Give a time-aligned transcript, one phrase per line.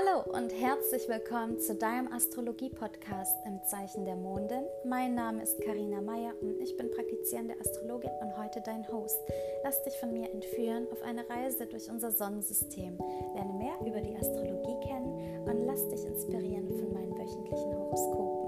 [0.00, 4.64] Hallo und herzlich willkommen zu deinem Astrologie-Podcast im Zeichen der Mondin.
[4.84, 9.18] Mein Name ist Karina Meyer und ich bin praktizierende Astrologin und heute dein Host.
[9.62, 12.98] Lass dich von mir entführen auf eine Reise durch unser Sonnensystem.
[13.34, 18.39] Lerne mehr über die Astrologie kennen und lass dich inspirieren von meinen wöchentlichen Horoskopen.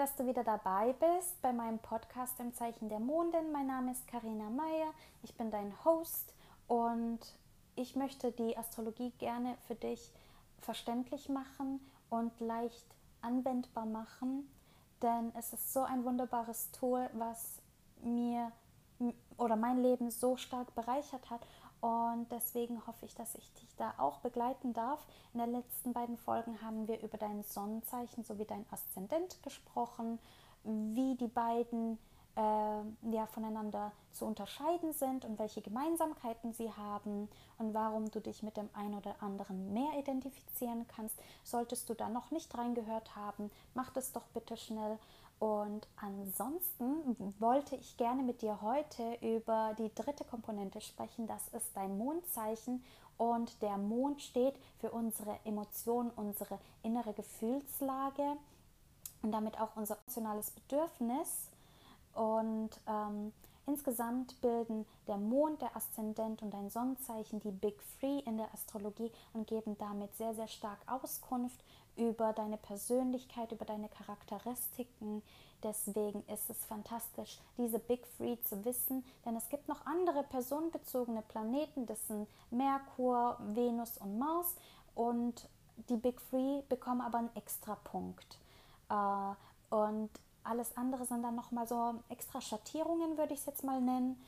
[0.00, 3.52] Dass du wieder dabei bist bei meinem Podcast im Zeichen der Mondin.
[3.52, 6.32] Mein Name ist Karina Meyer, ich bin dein Host
[6.68, 7.18] und
[7.76, 10.10] ich möchte die Astrologie gerne für dich
[10.62, 12.86] verständlich machen und leicht
[13.20, 14.50] anwendbar machen,
[15.02, 17.58] denn es ist so ein wunderbares Tool, was
[18.02, 18.52] mir
[19.36, 21.46] oder mein Leben so stark bereichert hat
[21.80, 25.04] und deswegen hoffe ich, dass ich dich da auch begleiten darf.
[25.32, 30.18] In den letzten beiden Folgen haben wir über dein Sonnenzeichen sowie dein Aszendent gesprochen,
[30.64, 31.98] wie die beiden
[32.36, 38.42] äh, ja, voneinander zu unterscheiden sind und welche Gemeinsamkeiten sie haben und warum du dich
[38.42, 41.18] mit dem einen oder anderen mehr identifizieren kannst.
[41.44, 44.98] Solltest du da noch nicht reingehört haben, mach das doch bitte schnell.
[45.40, 51.26] Und ansonsten wollte ich gerne mit dir heute über die dritte Komponente sprechen.
[51.26, 52.84] Das ist dein Mondzeichen.
[53.16, 58.36] Und der Mond steht für unsere Emotionen, unsere innere Gefühlslage
[59.22, 61.48] und damit auch unser emotionales Bedürfnis.
[62.12, 63.32] Und ähm,
[63.66, 69.10] insgesamt bilden der Mond, der Aszendent und dein Sonnenzeichen die Big Three in der Astrologie
[69.32, 71.64] und geben damit sehr, sehr stark Auskunft
[71.96, 75.22] über deine Persönlichkeit, über deine Charakteristiken.
[75.62, 81.22] Deswegen ist es fantastisch, diese Big Three zu wissen, denn es gibt noch andere personenbezogene
[81.22, 84.54] Planeten, das sind Merkur, Venus und Mars
[84.94, 85.46] und
[85.88, 88.38] die Big Three bekommen aber einen extra Punkt.
[88.88, 90.10] Äh, und
[90.44, 94.20] alles andere sind dann nochmal so extra Schattierungen, würde ich es jetzt mal nennen.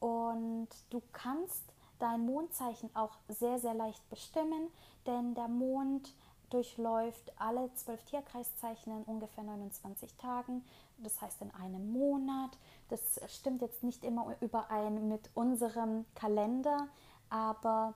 [0.00, 1.62] Und du kannst
[1.98, 4.68] dein Mondzeichen auch sehr, sehr leicht bestimmen,
[5.06, 6.12] denn der Mond
[6.52, 10.64] durchläuft alle zwölf Tierkreiszeichen in ungefähr 29 Tagen,
[10.98, 12.50] das heißt in einem Monat.
[12.88, 16.88] Das stimmt jetzt nicht immer überein mit unserem Kalender,
[17.30, 17.94] aber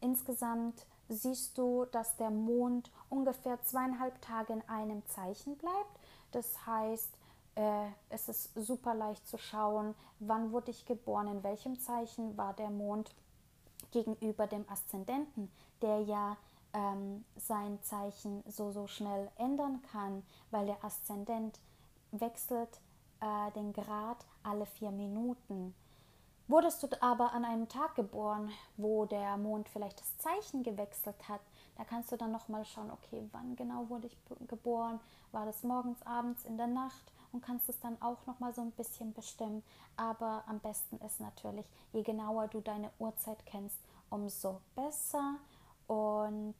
[0.00, 5.98] insgesamt siehst du, dass der Mond ungefähr zweieinhalb Tage in einem Zeichen bleibt.
[6.32, 7.10] Das heißt,
[7.54, 12.52] äh, es ist super leicht zu schauen, wann wurde ich geboren, in welchem Zeichen war
[12.54, 13.14] der Mond
[13.90, 16.36] gegenüber dem Aszendenten, der ja
[16.78, 21.58] ähm, sein Zeichen so, so schnell ändern kann, weil der Aszendent
[22.12, 22.80] wechselt
[23.20, 25.74] äh, den Grad alle vier Minuten.
[26.46, 31.42] Wurdest du aber an einem Tag geboren, wo der Mond vielleicht das Zeichen gewechselt hat,
[31.76, 34.16] da kannst du dann nochmal schauen, okay, wann genau wurde ich
[34.48, 34.98] geboren?
[35.30, 37.12] War das morgens, abends, in der Nacht?
[37.30, 39.62] Und kannst es dann auch nochmal so ein bisschen bestimmen.
[39.96, 43.78] Aber am besten ist natürlich, je genauer du deine Uhrzeit kennst,
[44.10, 45.36] umso besser.
[45.88, 46.54] Und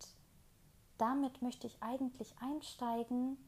[0.96, 3.38] damit möchte ich eigentlich einsteigen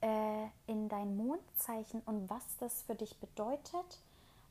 [0.00, 4.00] äh, in dein Mondzeichen und was das für dich bedeutet.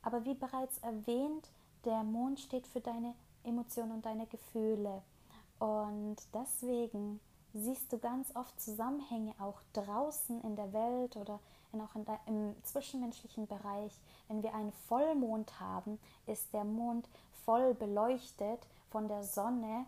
[0.04, 1.50] Aber wie bereits erwähnt,
[1.86, 5.02] der Mond steht für deine Emotionen und deine Gefühle.
[5.60, 7.20] Und deswegen
[7.54, 11.40] siehst du ganz oft Zusammenhänge auch draußen in der Welt oder
[11.72, 13.98] in, auch in der, im zwischenmenschlichen Bereich.
[14.28, 17.08] Wenn wir einen Vollmond haben, ist der Mond
[17.46, 19.86] voll beleuchtet von der Sonne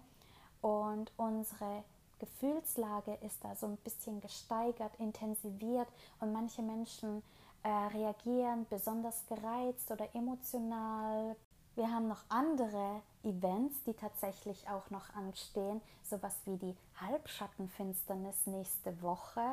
[0.62, 1.84] und unsere
[2.20, 5.88] Gefühlslage ist da so ein bisschen gesteigert, intensiviert
[6.20, 7.22] und manche Menschen
[7.64, 11.36] äh, reagieren besonders gereizt oder emotional.
[11.76, 19.00] Wir haben noch andere Events, die tatsächlich auch noch anstehen, sowas wie die Halbschattenfinsternis nächste
[19.02, 19.44] Woche.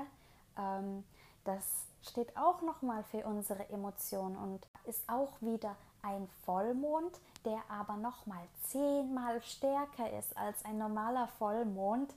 [0.56, 1.04] Ähm,
[1.44, 7.96] das steht auch nochmal für unsere Emotionen und ist auch wieder ein Vollmond, der aber
[7.96, 12.14] nochmal zehnmal stärker ist als ein normaler Vollmond,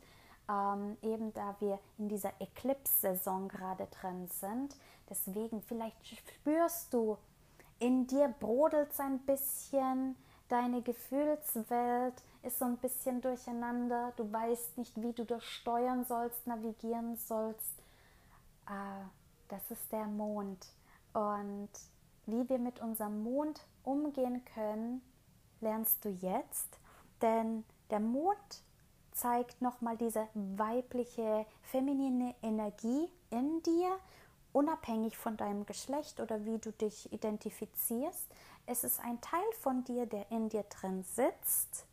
[0.50, 4.76] ähm, eben da wir in dieser Eclipse-Saison gerade drin sind.
[5.10, 7.18] Deswegen, vielleicht spürst du,
[7.80, 10.16] in dir brodelt es ein bisschen,
[10.50, 16.48] deine Gefühlswelt ist so ein bisschen durcheinander, du weißt nicht, wie du das steuern sollst,
[16.48, 17.80] navigieren sollst.
[18.68, 19.06] Äh,
[19.50, 20.66] das ist der Mond.
[21.14, 21.70] Und
[22.26, 25.02] wie wir mit unserem Mond umgehen können,
[25.62, 26.78] lernst du jetzt.
[27.22, 28.64] Denn der Mond
[29.12, 33.98] zeigt nochmal diese weibliche, feminine Energie in dir,
[34.54, 38.28] unabhängig von deinem Geschlecht oder wie du dich identifizierst.
[38.66, 41.86] Es ist ein Teil von dir, der in dir drin sitzt,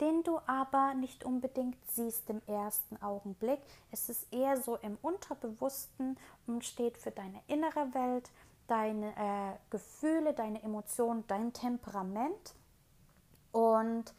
[0.00, 3.60] den du aber nicht unbedingt siehst im ersten Augenblick.
[3.90, 6.16] Es ist eher so im Unterbewussten
[6.46, 8.30] und steht für deine innere Welt,
[8.68, 12.54] deine äh, Gefühle, deine Emotionen, dein Temperament.
[13.50, 14.14] Und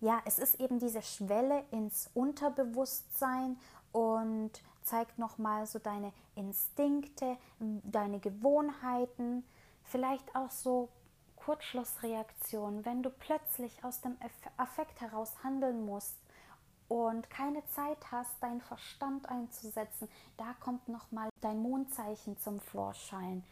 [0.00, 3.58] ja, es ist eben diese Schwelle ins Unterbewusstsein
[3.92, 9.44] und zeigt nochmal so deine Instinkte, deine Gewohnheiten,
[9.82, 10.88] vielleicht auch so
[11.36, 14.16] Kurzschlussreaktionen, wenn du plötzlich aus dem
[14.56, 16.16] Affekt heraus handeln musst
[16.88, 23.44] und keine Zeit hast, deinen Verstand einzusetzen, da kommt nochmal dein Mondzeichen zum Vorschein.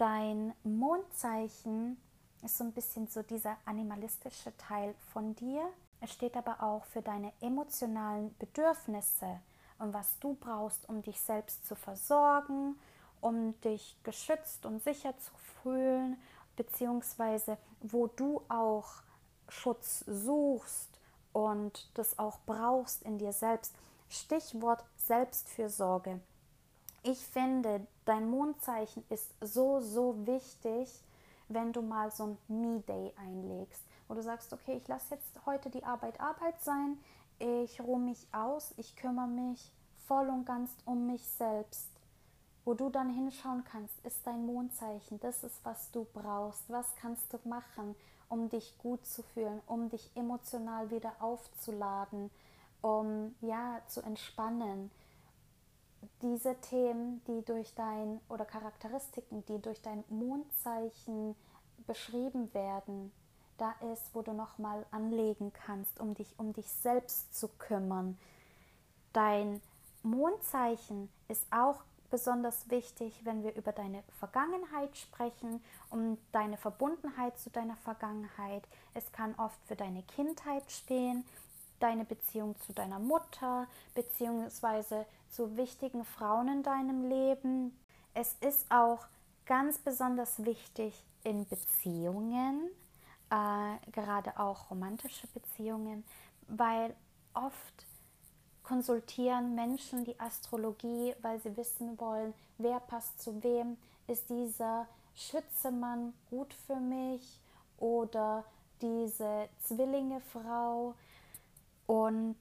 [0.00, 2.00] Dein Mondzeichen
[2.42, 5.62] ist so ein bisschen so dieser animalistische Teil von dir.
[6.00, 9.40] Es steht aber auch für deine emotionalen Bedürfnisse
[9.78, 12.78] und was du brauchst, um dich selbst zu versorgen,
[13.20, 15.32] um dich geschützt und sicher zu
[15.62, 16.16] fühlen,
[16.56, 19.02] beziehungsweise wo du auch
[19.50, 20.88] Schutz suchst
[21.34, 23.74] und das auch brauchst in dir selbst.
[24.08, 26.20] Stichwort Selbstfürsorge.
[27.02, 31.02] Ich finde, dein Mondzeichen ist so, so wichtig,
[31.48, 35.70] wenn du mal so ein Me-Day einlegst, wo du sagst, okay, ich lasse jetzt heute
[35.70, 36.98] die Arbeit Arbeit sein,
[37.38, 39.72] ich ruhe mich aus, ich kümmere mich
[40.06, 41.88] voll und ganz um mich selbst.
[42.66, 47.32] Wo du dann hinschauen kannst, ist dein Mondzeichen, das ist, was du brauchst, was kannst
[47.32, 47.96] du machen,
[48.28, 52.30] um dich gut zu fühlen, um dich emotional wieder aufzuladen,
[52.82, 54.90] um ja zu entspannen.
[56.22, 61.34] Diese Themen, die durch dein oder Charakteristiken, die durch dein Mondzeichen
[61.86, 63.12] beschrieben werden,
[63.58, 68.18] da ist, wo du nochmal anlegen kannst, um dich um dich selbst zu kümmern.
[69.12, 69.60] Dein
[70.02, 77.50] Mondzeichen ist auch besonders wichtig, wenn wir über deine Vergangenheit sprechen, um deine Verbundenheit zu
[77.50, 78.66] deiner Vergangenheit.
[78.94, 81.24] Es kann oft für deine Kindheit stehen,
[81.80, 87.76] deine Beziehung zu deiner Mutter, beziehungsweise zu wichtigen Frauen in deinem Leben.
[88.14, 89.06] Es ist auch
[89.46, 90.94] ganz besonders wichtig
[91.24, 92.70] in Beziehungen,
[93.30, 96.04] äh, gerade auch romantische Beziehungen,
[96.48, 96.94] weil
[97.34, 97.86] oft
[98.62, 103.76] konsultieren Menschen die Astrologie, weil sie wissen wollen, wer passt zu wem.
[104.06, 107.40] Ist dieser Schützemann gut für mich
[107.78, 108.44] oder
[108.80, 110.94] diese Zwillinge-Frau?
[111.90, 112.38] Und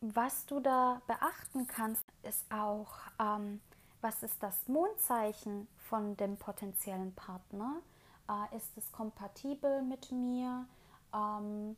[0.00, 3.60] was du da beachten kannst, ist auch, ähm,
[4.00, 7.80] was ist das Mondzeichen von dem potenziellen Partner?
[8.28, 10.64] Äh, ist es kompatibel mit mir?
[11.12, 11.76] Ähm,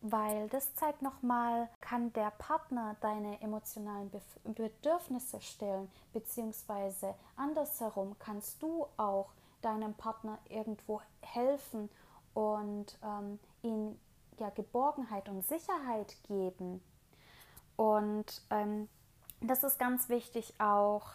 [0.00, 4.10] weil das zeigt nochmal, kann der Partner deine emotionalen
[4.44, 11.90] Bedürfnisse stillen, beziehungsweise andersherum kannst du auch deinem Partner irgendwo helfen
[12.32, 13.98] und ähm, ihm
[14.42, 16.82] ja Geborgenheit und Sicherheit geben.
[17.76, 18.88] Und ähm,
[19.40, 21.06] das ist ganz wichtig auch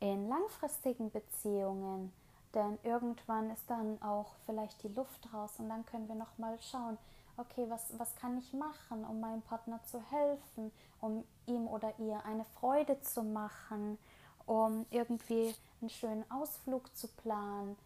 [0.00, 2.12] in langfristigen Beziehungen,
[2.54, 6.98] denn irgendwann ist dann auch vielleicht die Luft raus und dann können wir nochmal schauen,
[7.36, 12.24] okay, was, was kann ich machen, um meinem Partner zu helfen, um ihm oder ihr
[12.24, 13.98] eine Freude zu machen,
[14.46, 17.76] um irgendwie einen schönen Ausflug zu planen,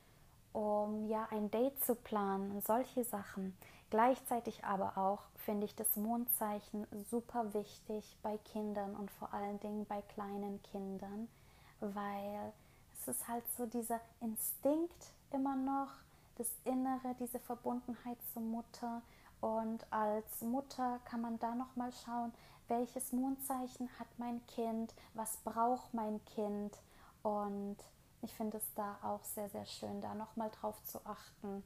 [0.52, 3.56] um ja ein Date zu planen und solche Sachen.
[3.94, 9.87] Gleichzeitig aber auch finde ich das Mondzeichen super wichtig bei Kindern und vor allen Dingen
[9.87, 11.29] bei kleinen Kindern,
[11.79, 12.53] weil
[12.98, 15.93] es ist halt so dieser Instinkt immer noch,
[16.39, 19.01] das Innere, diese Verbundenheit zur Mutter
[19.41, 22.32] und als Mutter kann man da noch mal schauen,
[22.67, 26.77] welches Mondzeichen hat mein Kind, was braucht mein Kind.
[27.22, 27.77] Und
[28.22, 31.63] ich finde es da auch sehr, sehr schön, da noch mal drauf zu achten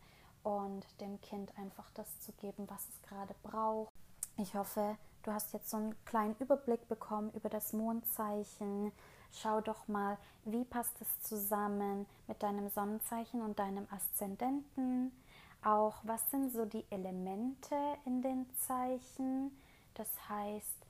[0.49, 3.93] und dem Kind einfach das zu geben, was es gerade braucht.
[4.39, 8.93] Ich hoffe, du hast jetzt so einen kleinen Überblick bekommen über das Mondzeichen.
[9.31, 15.13] Schau doch mal, wie passt es zusammen mit deinem Sonnenzeichen und deinem Aszendenten
[15.63, 17.77] auch, was sind so die Elemente
[18.07, 19.51] in den Zeichen.
[19.95, 20.87] Das heißt,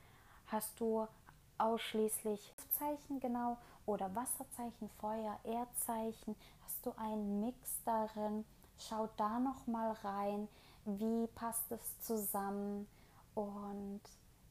[0.46, 1.08] hast du
[1.56, 6.36] ausschließlich Zeichen genau oder Wasserzeichen, Feuer, Erdzeichen?
[6.64, 8.44] Hast du einen Mix darin?
[8.78, 10.48] Schau da noch mal rein,
[10.84, 12.86] wie passt es zusammen?
[13.34, 14.00] Und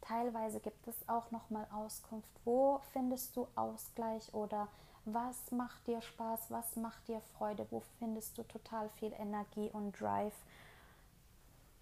[0.02, 4.68] teilweise gibt es auch noch mal Auskunft, wo findest du Ausgleich oder
[5.06, 10.00] was macht dir Spaß, was macht dir Freude, wo findest du total viel Energie und
[10.00, 10.36] Drive.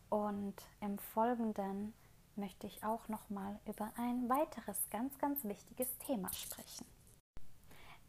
[0.09, 1.93] Und im Folgenden
[2.35, 6.85] möchte ich auch noch mal über ein weiteres ganz, ganz wichtiges Thema sprechen.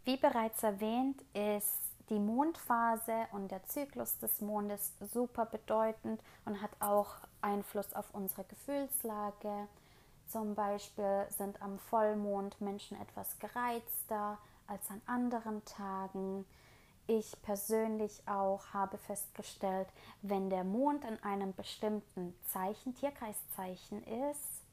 [0.05, 6.71] Wie bereits erwähnt, ist die Mondphase und der Zyklus des Mondes super bedeutend und hat
[6.81, 9.69] auch Einfluss auf unsere Gefühlslage.
[10.29, 16.45] Zum Beispiel sind am Vollmond Menschen etwas gereizter, als an anderen Tagen.
[17.09, 19.87] ich persönlich auch habe festgestellt,
[20.23, 24.65] wenn der Mond in einem bestimmten Zeichen, Tierkreiszeichen ist,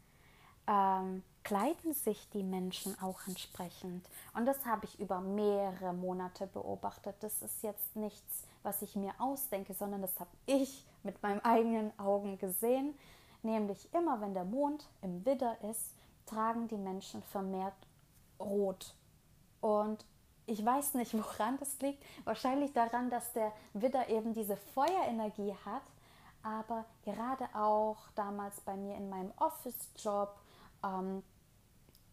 [0.65, 4.07] ähm, kleiden sich die Menschen auch entsprechend.
[4.33, 7.15] Und das habe ich über mehrere Monate beobachtet.
[7.19, 11.97] Das ist jetzt nichts, was ich mir ausdenke, sondern das habe ich mit meinen eigenen
[11.99, 12.97] Augen gesehen.
[13.41, 15.95] Nämlich immer, wenn der Mond im Widder ist,
[16.25, 17.75] tragen die Menschen vermehrt
[18.39, 18.95] Rot.
[19.59, 20.05] Und
[20.45, 22.03] ich weiß nicht, woran das liegt.
[22.25, 25.83] Wahrscheinlich daran, dass der Widder eben diese Feuerenergie hat.
[26.41, 30.35] Aber gerade auch damals bei mir in meinem Office-Job
[30.83, 31.23] ähm,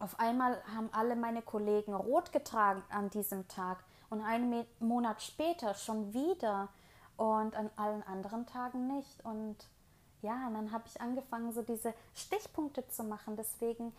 [0.01, 5.73] auf einmal haben alle meine Kollegen rot getragen an diesem Tag und einen Monat später
[5.75, 6.69] schon wieder
[7.17, 9.23] und an allen anderen Tagen nicht.
[9.23, 9.57] Und
[10.21, 13.35] ja, und dann habe ich angefangen, so diese Stichpunkte zu machen.
[13.35, 13.93] Deswegen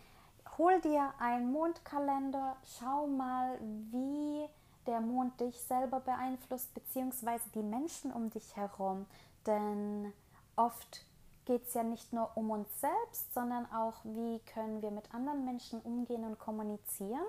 [0.57, 3.57] hol dir einen Mondkalender, schau mal,
[3.91, 4.45] wie
[4.85, 9.05] der Mond dich selber beeinflusst, beziehungsweise die Menschen um dich herum.
[9.45, 10.11] Denn
[10.55, 11.05] oft
[11.45, 15.45] geht es ja nicht nur um uns selbst, sondern auch, wie können wir mit anderen
[15.45, 17.25] Menschen umgehen und kommunizieren.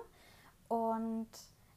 [0.67, 1.29] Und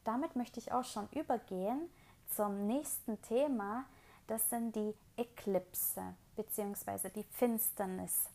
[0.04, 1.90] damit möchte ich auch schon übergehen
[2.34, 3.84] zum nächsten Thema.
[4.26, 6.02] Das sind die Eklipse
[6.36, 7.10] bzw.
[7.10, 8.28] die Finsternis.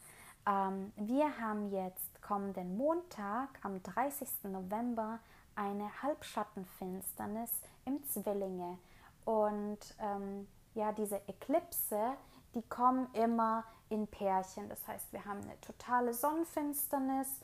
[0.48, 4.27] Ähm, wir haben jetzt kommenden Montag am 30.
[4.43, 5.19] November
[5.55, 7.51] eine Halbschattenfinsternis
[7.86, 8.77] im Zwillinge.
[9.25, 12.13] Und ähm, ja, diese Eklipse,
[12.55, 14.69] die kommen immer in Pärchen.
[14.69, 17.39] Das heißt, wir haben eine totale Sonnenfinsternis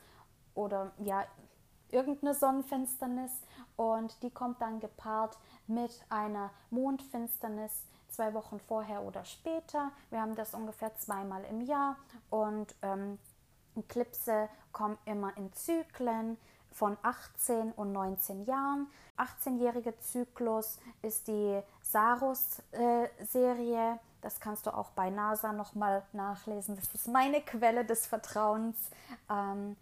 [0.54, 1.24] oder ja,
[1.90, 3.32] irgendeine Sonnenfinsternis
[3.76, 9.92] und die kommt dann gepaart mit einer Mondfinsternis zwei Wochen vorher oder später.
[10.10, 11.96] Wir haben das ungefähr zweimal im Jahr
[12.28, 13.18] und ähm,
[13.76, 16.36] Eklipse kommen immer in Zyklen
[16.72, 18.88] von 18 und 19 Jahren.
[19.16, 23.92] 18-jährige Zyklus ist die Saros-Serie.
[23.92, 26.76] Äh, das kannst du auch bei NASA nochmal nachlesen.
[26.76, 28.76] Das ist meine Quelle des Vertrauens.
[29.30, 29.76] Ähm,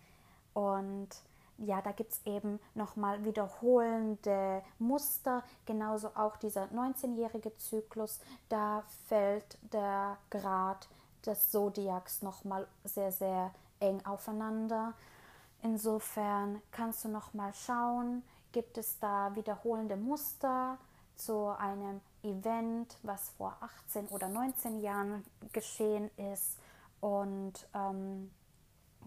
[0.54, 1.09] und
[1.59, 5.42] ja, da gibt es eben nochmal wiederholende Muster.
[5.66, 8.21] Genauso auch dieser 19-jährige Zyklus.
[8.49, 10.88] Da fällt der Grad
[11.26, 14.95] des Zodiacs nochmal sehr, sehr eng aufeinander.
[15.62, 20.78] Insofern kannst du nochmal schauen, gibt es da wiederholende Muster
[21.16, 26.58] zu einem Event, was vor 18 oder 19 Jahren geschehen ist.
[27.00, 28.30] Und ähm,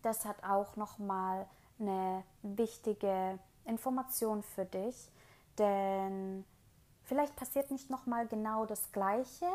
[0.02, 1.48] das hat auch nochmal
[1.80, 5.12] eine wichtige Information für dich,
[5.58, 6.46] denn
[7.04, 9.48] vielleicht passiert nicht nochmal genau das Gleiche,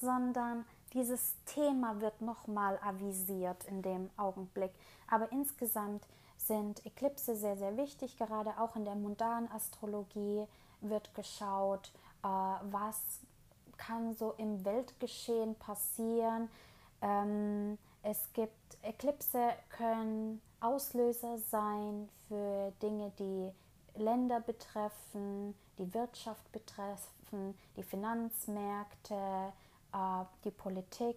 [0.00, 4.72] sondern dieses Thema wird nochmal avisiert in dem Augenblick.
[5.08, 6.04] Aber insgesamt
[6.36, 8.16] sind Eklipse sehr, sehr wichtig.
[8.16, 10.46] Gerade auch in der mundanen Astrologie
[10.80, 13.20] wird geschaut, äh, was
[13.76, 16.48] kann so im Weltgeschehen passieren.
[17.00, 23.50] Ähm, es gibt Eklipse können Auslöser sein für Dinge, die
[24.00, 29.52] Länder betreffen, die Wirtschaft betreffen, die Finanzmärkte,
[29.92, 31.16] äh, die Politik.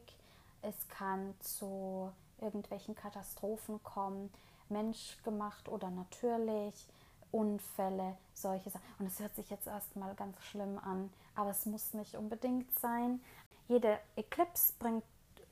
[0.61, 4.31] Es kann zu irgendwelchen Katastrophen kommen
[4.69, 6.87] menschgemacht oder natürlich,
[7.33, 8.85] Unfälle, solche Sachen.
[8.99, 13.19] Und es hört sich jetzt erstmal ganz schlimm an, aber es muss nicht unbedingt sein.
[13.67, 15.03] Jede Eclipse bringt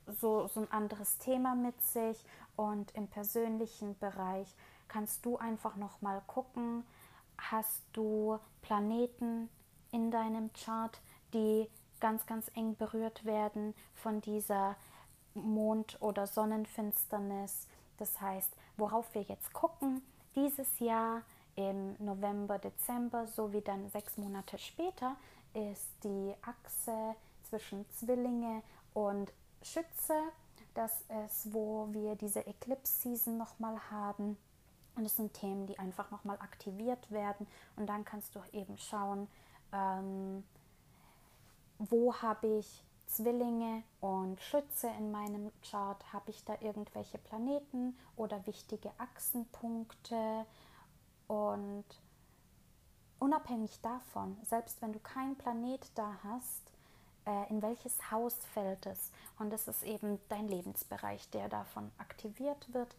[0.06, 2.24] so, so ein anderes Thema mit sich
[2.56, 4.54] und im persönlichen Bereich
[4.88, 6.84] kannst du einfach nochmal gucken,
[7.36, 9.48] hast du Planeten
[9.90, 11.00] in deinem Chart,
[11.34, 11.68] die
[12.00, 14.76] ganz, ganz eng berührt werden von dieser
[15.34, 17.66] Mond- oder Sonnenfinsternis.
[17.98, 20.02] Das heißt, worauf wir jetzt gucken,
[20.34, 21.22] dieses Jahr
[21.56, 25.16] im November, Dezember sowie dann sechs Monate später
[25.54, 27.14] ist die Achse
[27.48, 28.62] zwischen Zwillinge
[28.94, 29.32] und
[29.62, 30.14] Schütze.
[30.74, 34.38] Das ist, wo wir diese Eclipse Season nochmal haben.
[34.94, 37.46] Und es sind Themen, die einfach nochmal aktiviert werden.
[37.76, 39.28] Und dann kannst du eben schauen,
[39.72, 40.44] ähm,
[41.78, 48.46] wo habe ich Zwillinge und Schütze in meinem Chart, habe ich da irgendwelche Planeten oder
[48.46, 50.46] wichtige Achsenpunkte
[51.32, 51.86] und
[53.18, 56.60] unabhängig davon, selbst wenn du keinen Planet da hast,
[57.24, 59.10] äh, in welches Haus fällt es?
[59.38, 62.94] Und es ist eben dein Lebensbereich, der davon aktiviert wird.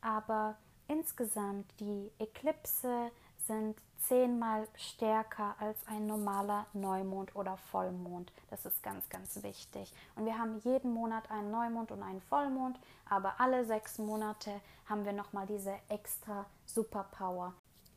[0.00, 0.56] Aber
[0.88, 3.12] insgesamt die Eklipse
[3.46, 8.32] sind zehnmal stärker als ein normaler Neumond oder Vollmond.
[8.50, 9.92] Das ist ganz, ganz wichtig.
[10.16, 15.04] Und wir haben jeden Monat einen Neumond und einen Vollmond, aber alle sechs Monate haben
[15.04, 17.54] wir nochmal diese extra Superpower.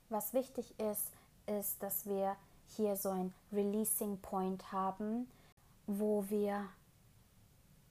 [0.09, 1.11] Was wichtig ist,
[1.45, 2.35] ist, dass wir
[2.67, 5.29] hier so ein Releasing Point haben,
[5.87, 6.65] wo wir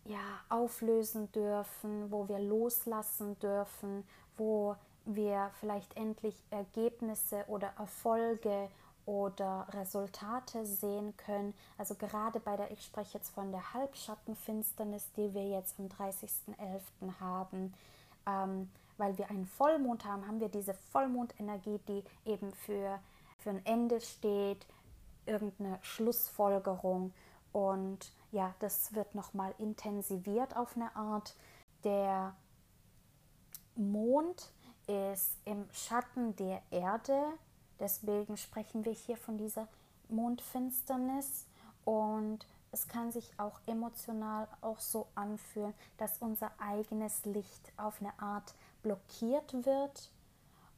[0.04, 4.04] ja auflösen dürfen, wo wir loslassen dürfen,
[4.36, 8.68] wo wir vielleicht endlich Ergebnisse oder Erfolge
[9.06, 11.54] oder Resultate sehen können.
[11.78, 17.20] Also gerade bei der, ich spreche jetzt von der Halbschattenfinsternis, die wir jetzt am 30.11.
[17.20, 17.72] haben,
[18.26, 22.98] ähm, weil wir einen Vollmond haben, haben wir diese Vollmondenergie, die eben für,
[23.38, 24.66] für ein Ende steht,
[25.26, 27.12] irgendeine Schlussfolgerung.
[27.52, 31.34] Und ja, das wird nochmal intensiviert auf eine Art.
[31.84, 32.34] Der
[33.74, 34.52] Mond
[34.86, 37.38] ist im Schatten der Erde
[37.80, 39.68] Deswegen sprechen wir hier von dieser
[40.08, 41.46] Mondfinsternis
[41.84, 48.18] und es kann sich auch emotional auch so anfühlen, dass unser eigenes Licht auf eine
[48.18, 50.10] Art blockiert wird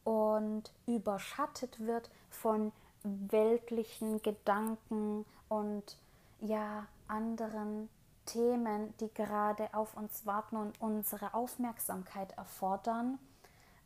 [0.04, 5.96] und überschattet wird von weltlichen Gedanken und
[6.40, 7.88] ja anderen
[8.26, 13.18] Themen, die gerade auf uns warten und unsere Aufmerksamkeit erfordern.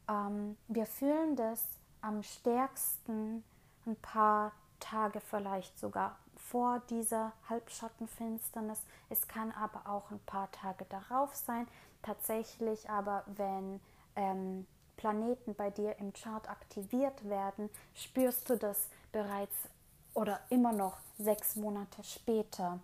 [0.09, 1.65] Ähm, wir fühlen das
[2.01, 3.43] am stärksten
[3.87, 8.83] ein paar Tage vielleicht sogar vor dieser Halbschattenfinsternis.
[9.09, 11.67] Es kann aber auch ein paar Tage darauf sein.
[12.03, 13.81] Tatsächlich aber, wenn
[14.17, 14.67] ähm,
[14.97, 19.55] Planeten bei dir im Chart aktiviert werden, spürst du das bereits
[20.15, 22.79] oder immer noch sechs Monate später.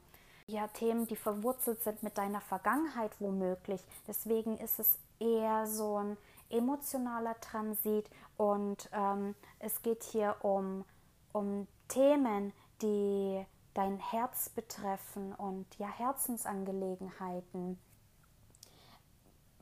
[0.46, 3.80] Ja, Themen, die verwurzelt sind mit deiner Vergangenheit womöglich.
[4.08, 6.16] Deswegen ist es eher so ein
[6.50, 10.84] emotionaler Transit und ähm, es geht hier um,
[11.32, 17.78] um Themen, die dein Herz betreffen und ja Herzensangelegenheiten.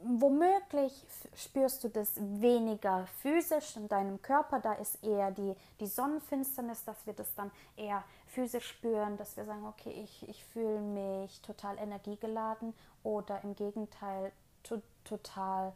[0.00, 0.92] Womöglich
[1.34, 7.04] spürst du das weniger physisch in deinem Körper, da ist eher die, die Sonnenfinsternis, dass
[7.04, 11.78] wir das dann eher physisch spüren, dass wir sagen, okay, ich, ich fühle mich total
[11.78, 14.30] energiegeladen oder im Gegenteil
[14.62, 15.72] to, total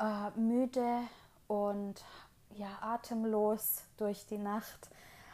[0.00, 1.00] äh, müde
[1.48, 2.04] und
[2.56, 4.90] ja, atemlos durch die Nacht.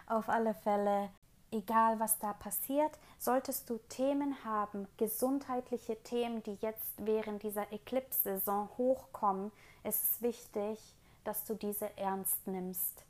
[0.06, 1.10] Auf alle Fälle,
[1.52, 8.68] egal was da passiert, solltest du Themen haben, gesundheitliche Themen, die jetzt während dieser Eclipse-Saison
[8.76, 9.52] hochkommen,
[9.84, 10.78] ist es wichtig,
[11.24, 13.04] dass du diese ernst nimmst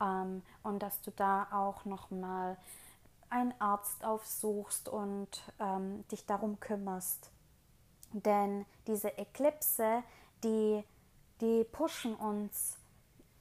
[0.00, 2.58] ähm, und dass du da auch nochmal
[3.30, 7.30] einen Arzt aufsuchst und ähm, dich darum kümmerst.
[8.12, 10.02] Denn diese Eklipse
[10.44, 10.84] die,
[11.40, 12.76] die pushen uns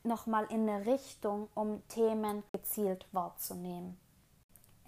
[0.03, 3.97] nochmal in eine Richtung, um Themen gezielt wahrzunehmen.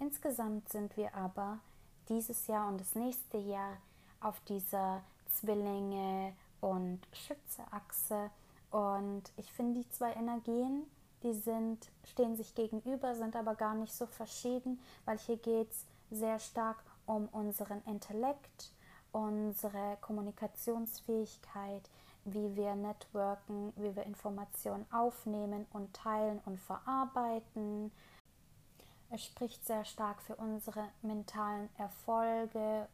[0.00, 1.60] Insgesamt sind wir aber
[2.08, 3.76] dieses Jahr und das nächste Jahr
[4.20, 8.30] auf dieser Zwillinge und Schütze-Achse
[8.70, 10.84] und ich finde die zwei Energien,
[11.22, 15.86] die sind, stehen sich gegenüber, sind aber gar nicht so verschieden, weil hier geht es
[16.10, 18.72] sehr stark um unseren Intellekt,
[19.12, 21.82] unsere Kommunikationsfähigkeit,
[22.24, 27.90] wie wir networken, wie wir Informationen aufnehmen und teilen und verarbeiten.
[29.12, 32.86] Es spricht sehr stark für unsere mentalen Erfolge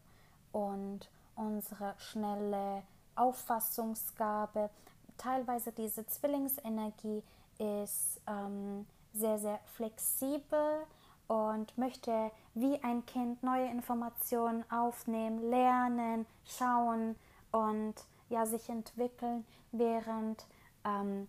[0.50, 2.82] und unsere schnelle
[3.16, 4.70] Auffassungsgabe.
[5.18, 7.22] Teilweise diese Zwillingsenergie
[7.58, 10.84] ist ähm, sehr, sehr flexibel
[11.28, 17.16] und möchte wie ein Kind neue Informationen aufnehmen, lernen, schauen
[17.52, 17.94] und
[18.30, 20.46] ja sich entwickeln, während
[20.84, 21.28] ähm,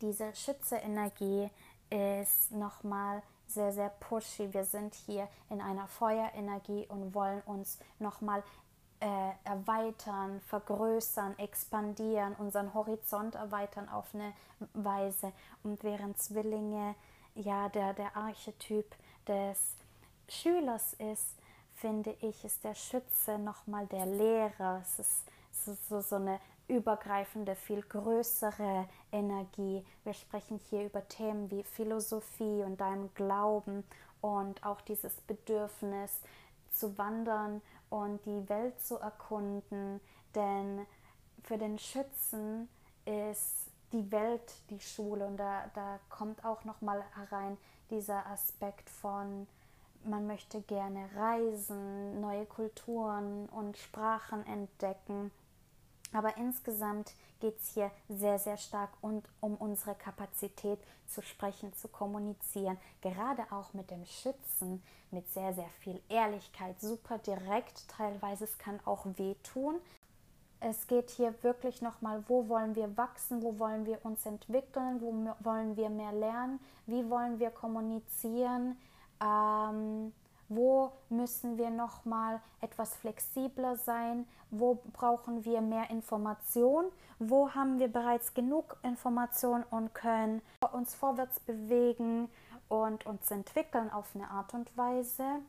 [0.00, 1.50] diese Schütze-Energie
[1.90, 4.52] ist nochmal sehr, sehr pushy.
[4.52, 8.42] Wir sind hier in einer Feuerenergie und wollen uns nochmal
[9.00, 14.32] äh, erweitern, vergrößern, expandieren, unseren Horizont erweitern auf eine
[14.72, 15.32] Weise.
[15.62, 16.94] Und während Zwillinge
[17.34, 18.86] ja der, der Archetyp
[19.26, 19.76] des
[20.28, 21.36] Schülers ist,
[21.74, 24.80] finde ich, ist der Schütze nochmal der Lehrer.
[24.82, 29.84] Es ist so, so eine übergreifende, viel größere Energie.
[30.04, 33.84] Wir sprechen hier über Themen wie Philosophie und deinem Glauben
[34.20, 36.20] und auch dieses Bedürfnis
[36.72, 40.00] zu wandern und die Welt zu erkunden,
[40.34, 40.86] denn
[41.42, 42.68] für den Schützen
[43.04, 47.58] ist die Welt die Schule und da, da kommt auch nochmal herein
[47.90, 49.46] dieser Aspekt von
[50.06, 55.30] man möchte gerne reisen, neue Kulturen und Sprachen entdecken.
[56.14, 61.88] Aber insgesamt geht es hier sehr, sehr stark und um unsere Kapazität zu sprechen, zu
[61.88, 62.78] kommunizieren.
[63.02, 67.88] Gerade auch mit dem Schützen, mit sehr, sehr viel Ehrlichkeit, super direkt.
[67.88, 69.74] Teilweise es kann auch wehtun.
[70.60, 75.34] Es geht hier wirklich nochmal, wo wollen wir wachsen, wo wollen wir uns entwickeln, wo
[75.40, 78.78] wollen wir mehr lernen, wie wollen wir kommunizieren,
[79.20, 80.12] ähm,
[80.48, 86.86] wo müssen wir nochmal etwas flexibler sein, wo brauchen wir mehr Information,
[87.18, 92.28] wo haben wir bereits genug Information und können uns vorwärts bewegen
[92.68, 95.40] und uns entwickeln auf eine Art und Weise.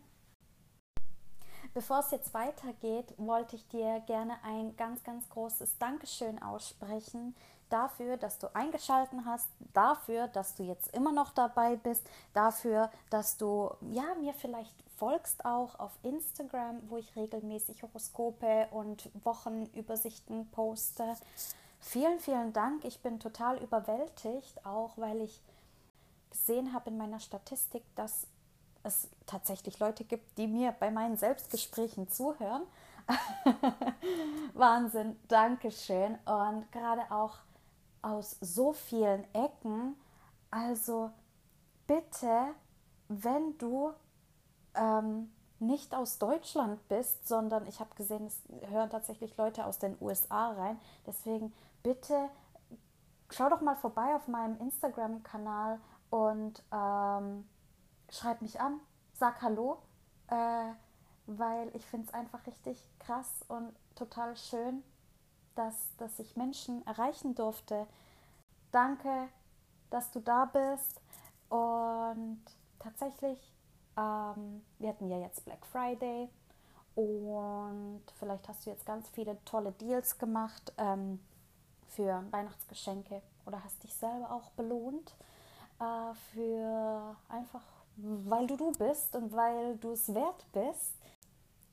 [1.74, 7.36] Bevor es jetzt weitergeht, wollte ich dir gerne ein ganz, ganz großes Dankeschön aussprechen
[7.76, 13.36] dafür, dass du eingeschalten hast, dafür, dass du jetzt immer noch dabei bist, dafür, dass
[13.36, 21.16] du ja mir vielleicht folgst auch auf Instagram, wo ich regelmäßig Horoskope und Wochenübersichten poste.
[21.82, 22.86] Vielen, vielen Dank.
[22.86, 25.42] Ich bin total überwältigt, auch weil ich
[26.32, 28.26] gesehen habe in meiner Statistik, dass
[28.84, 32.64] es tatsächlich Leute gibt, die mir bei meinen Selbstgesprächen zuhören.
[34.54, 36.18] Wahnsinn, Dankeschön.
[36.26, 37.40] Und gerade auch
[38.06, 39.96] aus so vielen Ecken.
[40.52, 41.12] Also
[41.88, 42.54] bitte,
[43.08, 43.92] wenn du
[44.76, 49.98] ähm, nicht aus Deutschland bist, sondern ich habe gesehen, es hören tatsächlich Leute aus den
[50.00, 50.80] USA rein.
[51.08, 52.30] Deswegen bitte
[53.30, 57.48] schau doch mal vorbei auf meinem Instagram-Kanal und ähm,
[58.10, 58.80] schreib mich an,
[59.14, 59.82] sag Hallo,
[60.28, 60.72] äh,
[61.26, 64.84] weil ich finde es einfach richtig krass und total schön,
[65.56, 67.88] dass, dass ich Menschen erreichen durfte.
[68.72, 69.30] Danke,
[69.90, 71.02] dass du da bist
[71.50, 72.42] und
[72.80, 73.56] tatsächlich
[73.98, 76.30] ähm, wir hatten ja jetzt Black Friday
[76.96, 81.20] und vielleicht hast du jetzt ganz viele tolle Deals gemacht ähm,
[81.88, 85.16] für Weihnachtsgeschenke oder hast dich selber auch belohnt
[85.80, 87.64] äh, für einfach,
[87.98, 90.94] weil du du bist und weil du es wert bist.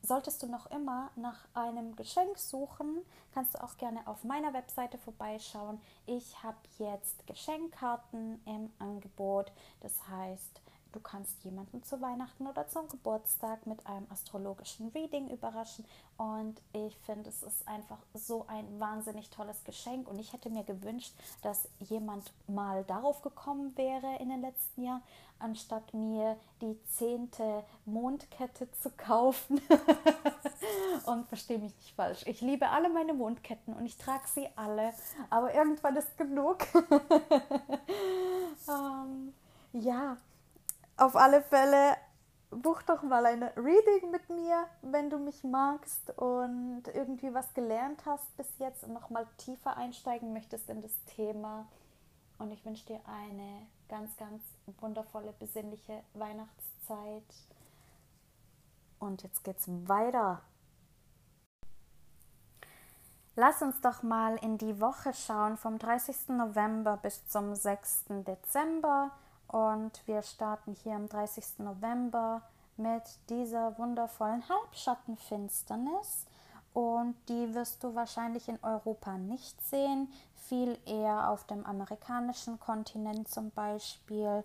[0.04, 4.98] Solltest du noch immer nach einem Geschenk suchen, kannst du auch gerne auf meiner Webseite
[4.98, 5.80] vorbeischauen.
[6.06, 9.52] Ich habe jetzt Geschenkkarten im Angebot.
[9.80, 10.60] Das heißt,
[10.92, 15.86] Du kannst jemanden zu Weihnachten oder zum Geburtstag mit einem astrologischen Reading überraschen.
[16.18, 20.06] Und ich finde, es ist einfach so ein wahnsinnig tolles Geschenk.
[20.06, 25.02] Und ich hätte mir gewünscht, dass jemand mal darauf gekommen wäre in den letzten Jahren,
[25.38, 29.60] anstatt mir die zehnte Mondkette zu kaufen.
[31.06, 32.22] und verstehe mich nicht falsch.
[32.26, 34.92] Ich liebe alle meine Mondketten und ich trage sie alle.
[35.30, 36.58] Aber irgendwann ist genug.
[38.68, 39.32] ähm,
[39.72, 40.18] ja,
[40.96, 41.96] auf alle Fälle
[42.50, 48.04] buch doch mal ein Reading mit mir, wenn du mich magst und irgendwie was gelernt
[48.04, 51.66] hast bis jetzt und noch mal tiefer einsteigen möchtest in das Thema.
[52.38, 54.42] Und ich wünsche dir eine ganz, ganz
[54.80, 57.22] wundervolle, besinnliche Weihnachtszeit.
[58.98, 60.42] Und jetzt geht's weiter.
[63.34, 66.28] Lass uns doch mal in die Woche schauen, vom 30.
[66.28, 68.04] November bis zum 6.
[68.26, 69.10] Dezember.
[69.52, 71.58] Und wir starten hier am 30.
[71.58, 72.40] November
[72.78, 76.26] mit dieser wundervollen Halbschattenfinsternis.
[76.72, 80.10] Und die wirst du wahrscheinlich in Europa nicht sehen,
[80.48, 84.42] viel eher auf dem amerikanischen Kontinent zum Beispiel.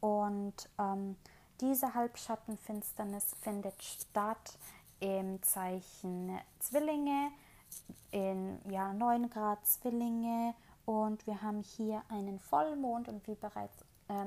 [0.00, 1.16] Und ähm,
[1.62, 4.58] diese Halbschattenfinsternis findet statt
[5.00, 7.30] im Zeichen Zwillinge,
[8.10, 10.54] in ja, 9 Grad Zwillinge.
[10.84, 13.82] Und wir haben hier einen Vollmond und wie bereits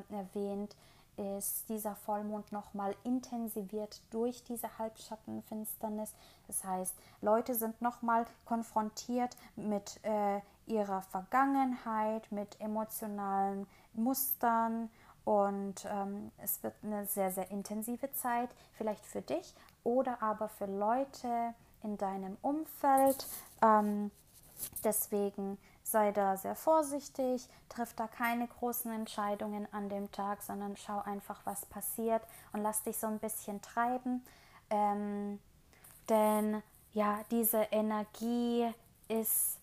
[0.10, 0.76] äh, erwähnt,
[1.17, 6.13] ist dieser Vollmond nochmal intensiviert durch diese Halbschattenfinsternis.
[6.48, 14.89] Das heißt, Leute sind nochmal konfrontiert mit äh, ihrer Vergangenheit, mit emotionalen Mustern
[15.24, 20.65] und ähm, es wird eine sehr, sehr intensive Zeit, vielleicht für dich oder aber für
[20.65, 23.26] Leute in deinem Umfeld.
[23.62, 24.12] Ähm,
[24.84, 31.00] deswegen sei da sehr vorsichtig, triff da keine großen Entscheidungen an dem Tag, sondern schau
[31.02, 34.26] einfach, was passiert und lass dich so ein bisschen treiben.
[34.71, 35.39] Ähm,
[36.10, 38.67] denn ja, diese Energie
[39.08, 39.60] ist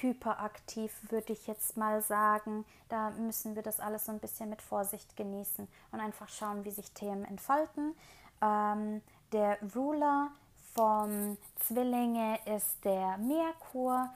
[0.00, 2.64] hyperaktiv, würde ich jetzt mal sagen.
[2.88, 6.70] Da müssen wir das alles so ein bisschen mit Vorsicht genießen und einfach schauen, wie
[6.70, 7.94] sich Themen entfalten.
[8.40, 10.30] Ähm, der Ruler
[10.74, 14.08] vom Zwillinge ist der Merkur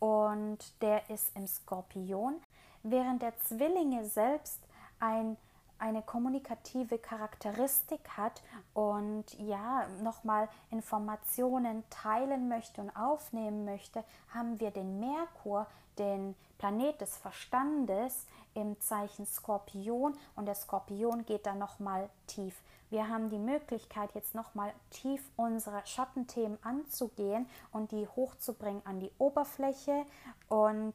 [0.00, 2.34] und der ist im Skorpion,
[2.82, 4.58] während der Zwillinge selbst
[4.98, 5.36] ein,
[5.80, 8.42] eine kommunikative Charakteristik hat
[8.74, 15.66] und ja nochmal Informationen teilen möchte und aufnehmen möchte, haben wir den Merkur,
[15.98, 22.54] den Planet des Verstandes im Zeichen Skorpion und der Skorpion geht dann nochmal tief.
[22.90, 29.12] Wir haben die Möglichkeit, jetzt nochmal tief unsere Schattenthemen anzugehen und die hochzubringen an die
[29.18, 30.04] Oberfläche.
[30.48, 30.94] Und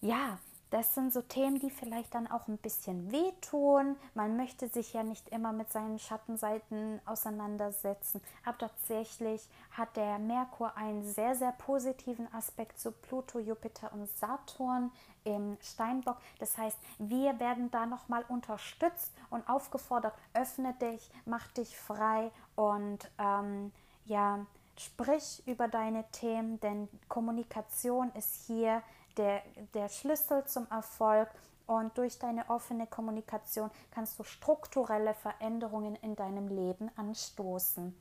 [0.00, 0.38] ja,
[0.74, 3.94] das sind so Themen, die vielleicht dann auch ein bisschen wehtun.
[4.14, 8.20] Man möchte sich ja nicht immer mit seinen Schattenseiten auseinandersetzen.
[8.44, 14.90] Aber tatsächlich hat der Merkur einen sehr, sehr positiven Aspekt zu Pluto, Jupiter und Saturn
[15.22, 16.16] im Steinbock.
[16.40, 23.08] Das heißt, wir werden da nochmal unterstützt und aufgefordert, öffne dich, mach dich frei und
[23.20, 23.70] ähm,
[24.06, 24.44] ja,
[24.76, 28.82] sprich über deine Themen, denn Kommunikation ist hier
[29.16, 29.42] der,
[29.74, 31.28] der Schlüssel zum Erfolg
[31.66, 37.94] und durch deine offene Kommunikation kannst du strukturelle Veränderungen in deinem Leben anstoßen.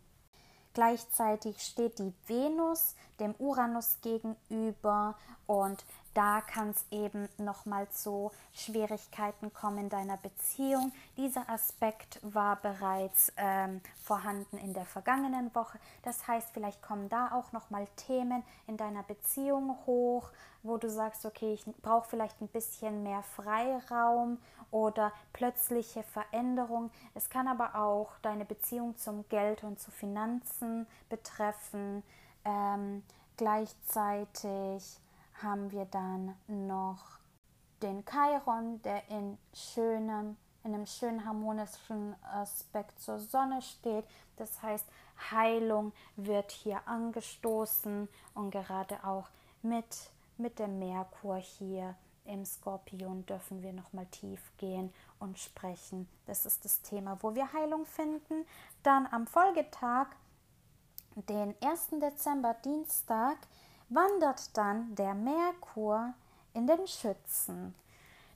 [0.74, 9.54] Gleichzeitig steht die Venus dem Uranus gegenüber und da kann es eben nochmal zu Schwierigkeiten
[9.54, 10.92] kommen in deiner Beziehung.
[11.18, 15.80] Dieser Aspekt war bereits ähm, vorhanden in der vergangenen Woche.
[16.04, 20.30] Das heißt, vielleicht kommen da auch nochmal Themen in deiner Beziehung hoch,
[20.62, 24.38] wo du sagst, okay, ich brauche vielleicht ein bisschen mehr Freiraum
[24.72, 26.92] oder plötzliche Veränderung.
[27.16, 32.04] Es kann aber auch deine Beziehung zum Geld und zu Finanzen betreffen.
[32.46, 33.04] Ähm,
[33.38, 35.00] gleichzeitig
[35.44, 37.20] haben wir dann noch
[37.82, 44.06] den Chiron, der in schönem, in einem schönen harmonischen Aspekt zur Sonne steht.
[44.38, 44.86] Das heißt,
[45.32, 49.28] Heilung wird hier angestoßen und gerade auch
[49.62, 56.08] mit, mit dem Merkur hier im Skorpion dürfen wir nochmal tief gehen und sprechen.
[56.26, 58.46] Das ist das Thema, wo wir Heilung finden.
[58.82, 60.08] Dann am Folgetag,
[61.16, 61.90] den 1.
[62.02, 63.38] Dezember, Dienstag,
[63.90, 66.14] wandert dann der Merkur
[66.54, 67.76] in den Schützen.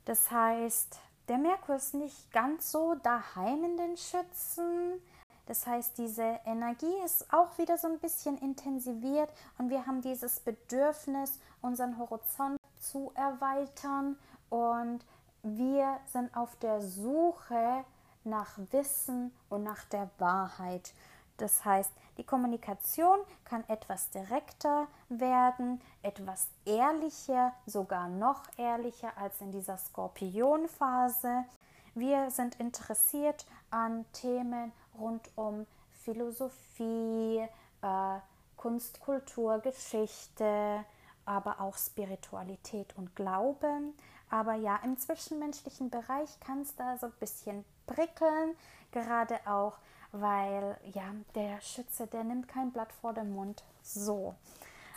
[0.05, 5.01] Das heißt, der Merkur ist nicht ganz so daheim in den Schützen.
[5.45, 10.39] Das heißt, diese Energie ist auch wieder so ein bisschen intensiviert und wir haben dieses
[10.39, 14.17] Bedürfnis, unseren Horizont zu erweitern
[14.49, 14.99] und
[15.43, 17.86] wir sind auf der Suche
[18.23, 20.93] nach Wissen und nach der Wahrheit.
[21.38, 29.52] Das heißt, die Kommunikation kann etwas direkter werden, etwas ehrlicher, sogar noch ehrlicher als in
[29.52, 31.45] dieser Skorpionphase.
[31.93, 35.67] Wir sind interessiert an Themen rund um
[36.04, 37.47] Philosophie,
[37.82, 38.19] äh,
[38.56, 40.84] Kunst, Kultur, Geschichte,
[41.26, 43.93] aber auch Spiritualität und Glauben.
[44.29, 48.55] Aber ja, im zwischenmenschlichen Bereich kann es da so ein bisschen prickeln,
[48.91, 49.77] gerade auch
[50.11, 51.03] weil ja,
[51.35, 53.63] der Schütze, der nimmt kein Blatt vor den Mund.
[53.81, 54.35] So.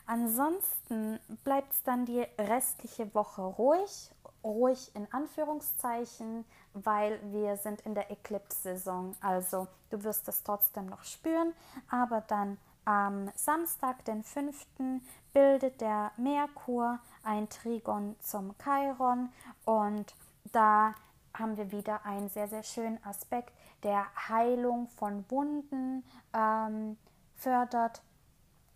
[0.06, 4.10] Ansonsten bleibt es dann die restliche Woche ruhig,
[4.42, 9.14] ruhig in Anführungszeichen, weil wir sind in der Eclipse-Saison.
[9.20, 11.52] Also du wirst es trotzdem noch spüren,
[11.90, 14.66] aber dann am Samstag, den 5.,
[15.32, 19.30] bildet der Merkur ein Trigon zum Chiron
[19.64, 20.14] und
[20.52, 20.94] da
[21.36, 26.96] haben wir wieder einen sehr, sehr schönen Aspekt, der Heilung von Wunden ähm,
[27.36, 28.02] fördert.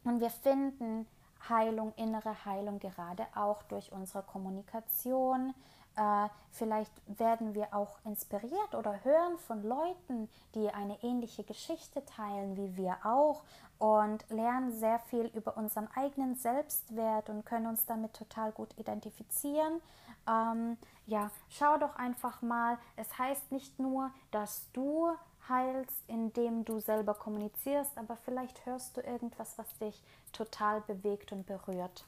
[0.04, 1.06] Und wir finden
[1.48, 5.54] Heilung, innere Heilung gerade auch durch unsere Kommunikation.
[5.96, 12.56] Äh, vielleicht werden wir auch inspiriert oder hören von Leuten, die eine ähnliche Geschichte teilen
[12.56, 13.42] wie wir auch
[13.78, 19.80] und lernen sehr viel über unseren eigenen Selbstwert und können uns damit total gut identifizieren.
[20.28, 22.78] Ähm, ja, schau doch einfach mal.
[22.96, 25.10] Es heißt nicht nur, dass du
[25.48, 30.02] heilst, indem du selber kommunizierst, aber vielleicht hörst du irgendwas, was dich
[30.32, 32.04] total bewegt und berührt.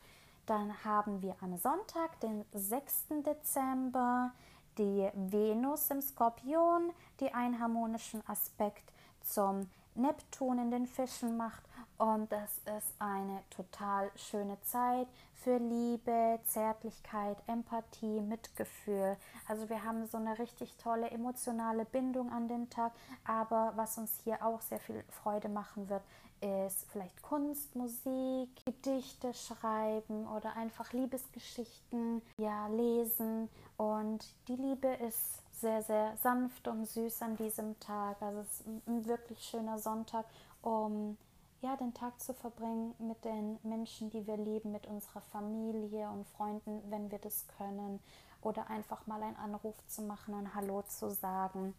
[0.47, 3.23] Dann haben wir am Sonntag, den 6.
[3.27, 4.33] Dezember,
[4.79, 11.63] die Venus im Skorpion, die einen harmonischen Aspekt zum Neptun in den Fischen macht
[11.99, 19.17] und das ist eine total schöne Zeit für Liebe, Zärtlichkeit, Empathie, Mitgefühl.
[19.49, 22.93] Also wir haben so eine richtig tolle emotionale Bindung an den Tag.
[23.25, 26.03] Aber was uns hier auch sehr viel Freude machen wird,
[26.41, 33.49] ist vielleicht Kunst, Musik, Gedichte schreiben oder einfach Liebesgeschichten, ja, lesen.
[33.77, 38.21] Und die Liebe ist sehr, sehr sanft und süß an diesem Tag.
[38.21, 40.27] Also es ist ein wirklich schöner Sonntag,
[40.63, 41.17] um
[41.63, 46.27] ja, den Tag zu verbringen mit den Menschen, die wir lieben, mit unserer Familie und
[46.27, 48.01] Freunden, wenn wir das können.
[48.43, 51.75] Oder einfach mal einen Anruf zu machen und Hallo zu sagen.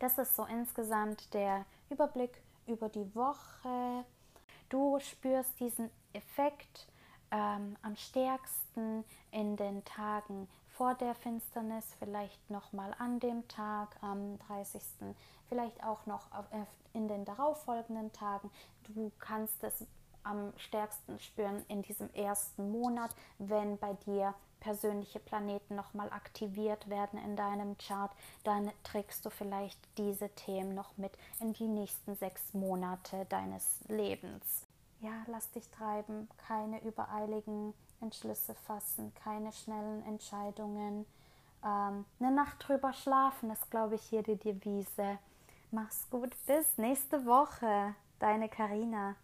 [0.00, 4.04] Das ist so insgesamt der Überblick über die Woche.
[4.68, 6.88] Du spürst diesen Effekt
[7.30, 14.38] ähm, am stärksten in den Tagen vor der Finsternis, vielleicht nochmal an dem Tag, am
[14.46, 14.80] 30.
[15.48, 18.50] Vielleicht auch noch äh, in den darauffolgenden Tagen.
[18.84, 19.84] Du kannst es
[20.22, 27.18] am stärksten spüren in diesem ersten Monat, wenn bei dir persönliche Planeten nochmal aktiviert werden
[27.18, 28.10] in deinem Chart,
[28.44, 34.66] dann trägst du vielleicht diese Themen noch mit in die nächsten sechs Monate deines Lebens.
[35.00, 41.06] Ja, lass dich treiben, keine übereiligen Entschlüsse fassen, keine schnellen Entscheidungen.
[41.64, 45.18] Ähm, eine Nacht drüber schlafen ist, glaube ich, hier die Devise.
[45.70, 47.94] Mach's gut, bis nächste Woche.
[48.18, 49.14] Deine Karina.